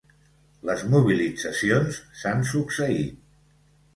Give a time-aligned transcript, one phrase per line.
[0.69, 3.21] Les mobilitzacions s'han succeït.